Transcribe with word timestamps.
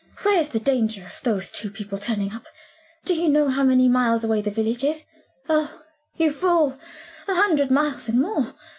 Where's 0.23 0.49
the 0.49 0.59
danger 0.59 1.05
of 1.05 1.21
those 1.21 1.51
two 1.51 1.69
people 1.69 1.99
turning 1.99 2.31
up? 2.33 2.47
Do 3.05 3.13
you 3.13 3.29
know 3.29 3.49
how 3.49 3.63
many 3.63 3.87
miles 3.87 4.23
away 4.23 4.41
the 4.41 4.49
village 4.49 4.83
is? 4.83 5.05
Oh, 5.47 5.83
you 6.17 6.31
fool 6.31 6.79
a 7.27 7.35
hundred 7.35 7.69
miles 7.69 8.09
and 8.09 8.19
more. 8.19 8.55